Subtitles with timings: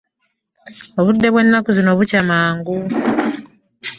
[0.99, 2.75] Obudde bw'ennaku zino bukya mangu.